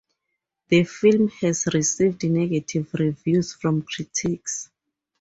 [0.69, 4.71] The film has received negative reviews from critics.